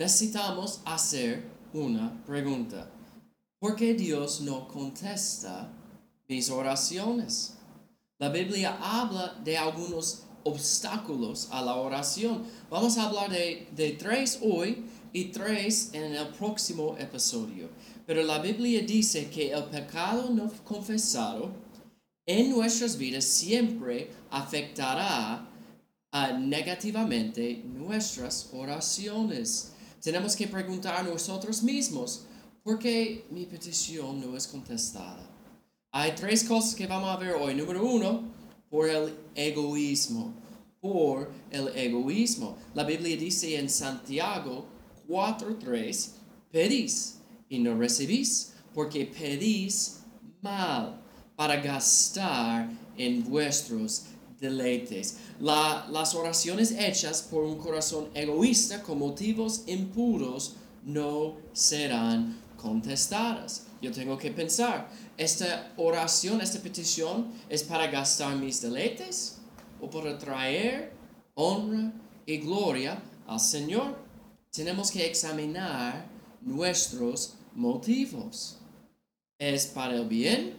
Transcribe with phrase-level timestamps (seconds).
[0.00, 2.90] necesitamos hacer una pregunta.
[3.58, 5.70] ¿Por qué Dios no contesta
[6.26, 7.58] mis oraciones?
[8.18, 12.44] La Biblia habla de algunos obstáculos a la oración.
[12.70, 17.68] Vamos a hablar de, de tres hoy y tres en el próximo episodio.
[18.06, 21.50] Pero la Biblia dice que el pecado no confesado
[22.24, 25.46] en nuestras vidas siempre afectará
[26.38, 29.74] negativamente nuestras oraciones.
[30.02, 32.24] Tenemos que preguntar a nosotros mismos,
[32.62, 35.28] ¿por qué mi petición no es contestada?
[35.92, 37.54] Hay tres cosas que vamos a ver hoy.
[37.54, 38.22] Número uno,
[38.70, 40.32] por el egoísmo.
[40.80, 42.56] Por el egoísmo.
[42.74, 44.66] La Biblia dice en Santiago
[45.06, 46.10] 4.3,
[46.50, 47.18] pedís
[47.50, 50.00] y no recibís, porque pedís
[50.40, 51.02] mal
[51.36, 54.06] para gastar en vuestros
[54.40, 55.18] deleites.
[55.38, 63.66] las oraciones hechas por un corazón egoísta con motivos impuros no serán contestadas.
[63.80, 69.38] Yo tengo que pensar, ¿esta oración, esta petición es para gastar mis deleites
[69.80, 70.92] o para traer
[71.34, 71.92] honra
[72.26, 73.96] y gloria al Señor?
[74.50, 76.06] Tenemos que examinar
[76.40, 78.58] nuestros motivos.
[79.38, 80.56] ¿Es para el bien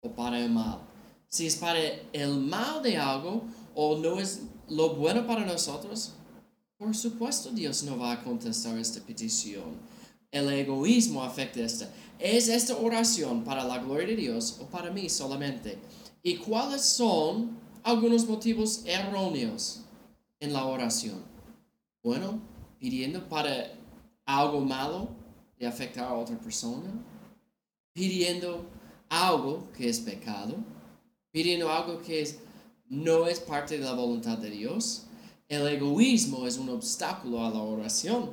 [0.00, 0.91] o para el mal?
[1.32, 1.80] Si es para
[2.12, 3.44] el mal de algo
[3.74, 6.12] o no es lo bueno para nosotros,
[6.76, 9.64] por supuesto Dios no va a contestar esta petición.
[10.30, 11.88] El egoísmo afecta esta.
[12.18, 15.78] ¿Es esta oración para la gloria de Dios o para mí solamente?
[16.22, 19.80] ¿Y cuáles son algunos motivos erróneos
[20.38, 21.22] en la oración?
[22.02, 22.42] Bueno,
[22.78, 23.72] pidiendo para
[24.26, 25.08] algo malo
[25.58, 26.92] de afectar a otra persona,
[27.94, 28.66] pidiendo
[29.08, 30.56] algo que es pecado,
[31.32, 32.38] pidiendo algo que
[32.88, 35.04] no es parte de la voluntad de Dios.
[35.48, 38.30] El egoísmo es un obstáculo a la oración.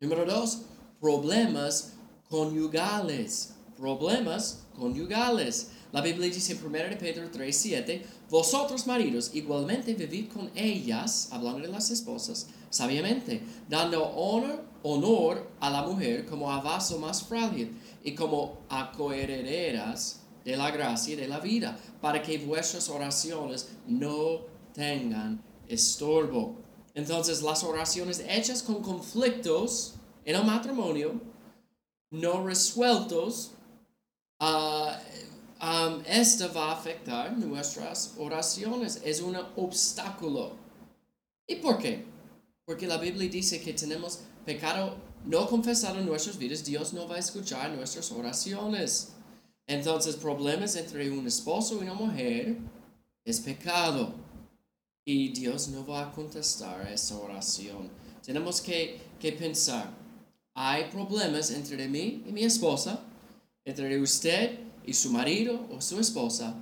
[0.00, 0.62] Número dos,
[0.98, 1.92] problemas
[2.28, 3.54] conyugales.
[3.76, 5.72] Problemas conyugales.
[5.92, 11.60] La Biblia dice en 1 Pedro 3, 7, vosotros maridos igualmente vivid con ellas, hablando
[11.60, 17.76] de las esposas, sabiamente, dando honor, honor a la mujer como a vaso más frágil
[18.02, 23.68] y como a coherederas de la gracia y de la vida, para que vuestras oraciones
[23.86, 24.40] no
[24.74, 26.56] tengan estorbo.
[26.94, 29.94] Entonces, las oraciones hechas con conflictos
[30.24, 31.20] en el matrimonio,
[32.10, 33.52] no resueltos,
[34.40, 34.90] uh,
[35.64, 39.00] um, esta va a afectar nuestras oraciones.
[39.04, 40.52] Es un obstáculo.
[41.46, 42.04] ¿Y por qué?
[42.64, 47.16] Porque la Biblia dice que tenemos pecado no confesado en nuestras vidas, Dios no va
[47.16, 49.14] a escuchar nuestras oraciones.
[49.66, 52.58] Entonces, problemas entre un esposo y una mujer
[53.24, 54.14] es pecado.
[55.04, 57.90] Y Dios no va a contestar esa oración.
[58.24, 59.90] Tenemos que, que pensar,
[60.54, 63.00] hay problemas entre mí y mi esposa,
[63.64, 66.54] entre usted y su marido o su esposa,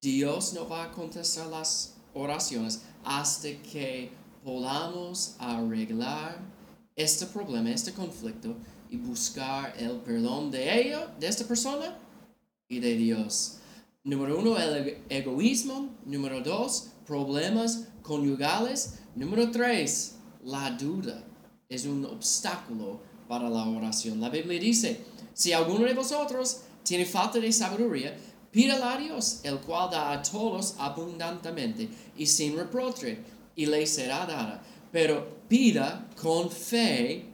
[0.00, 4.10] Dios no va a contestar las oraciones hasta que
[4.44, 6.38] podamos arreglar
[6.94, 8.54] este problema, este conflicto
[8.90, 11.96] y buscar el perdón de ella, de esta persona
[12.68, 13.58] y de Dios.
[14.04, 15.96] Número uno, el egoísmo.
[16.04, 19.00] Número dos, problemas conyugales.
[19.14, 21.24] Número tres, la duda
[21.68, 24.20] es un obstáculo para la oración.
[24.20, 25.00] La Biblia dice,
[25.34, 28.16] si alguno de vosotros tiene falta de sabiduría,
[28.50, 33.18] pídala a Dios, el cual da a todos abundantemente y sin reproche,
[33.54, 34.62] y le será dada.
[34.90, 37.26] Pero pida con fe,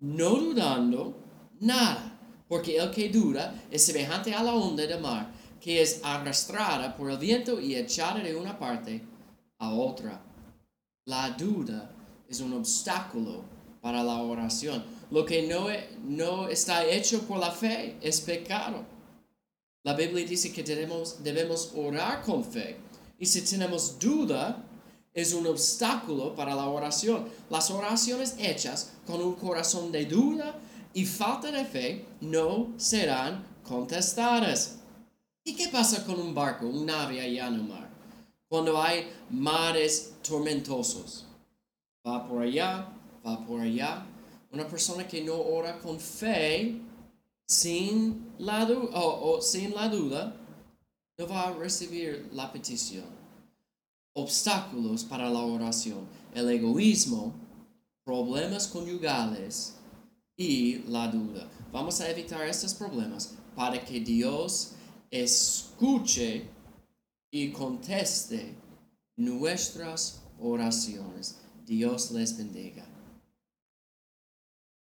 [0.00, 1.16] no dudando
[1.60, 2.11] nada,
[2.52, 7.10] porque el que duda es semejante a la onda del mar, que es arrastrada por
[7.10, 9.00] el viento y echada de una parte
[9.56, 10.20] a otra.
[11.06, 11.90] La duda
[12.28, 13.42] es un obstáculo
[13.80, 14.84] para la oración.
[15.10, 15.68] Lo que no,
[16.04, 18.84] no está hecho por la fe es pecado.
[19.82, 22.76] La Biblia dice que debemos orar con fe.
[23.18, 24.62] Y si tenemos duda,
[25.14, 27.24] es un obstáculo para la oración.
[27.48, 30.54] Las oraciones hechas con un corazón de duda
[30.94, 34.78] y falta de fe no serán contestadas.
[35.44, 37.90] ¿Y qué pasa con un barco, un nave allá en el mar?
[38.48, 41.26] Cuando hay mares tormentosos.
[42.06, 42.88] Va por allá,
[43.26, 44.06] va por allá.
[44.50, 46.78] Una persona que no ora con fe
[47.46, 50.36] sin la, o, sin la duda,
[51.18, 53.06] no va a recibir la petición.
[54.14, 57.32] Obstáculos para la oración, el egoísmo,
[58.04, 59.76] problemas conyugales
[60.42, 61.48] y la duda.
[61.72, 64.72] Vamos a evitar estos problemas para que Dios
[65.10, 66.48] escuche
[67.30, 68.54] y conteste
[69.16, 71.38] nuestras oraciones.
[71.64, 72.91] Dios les bendiga.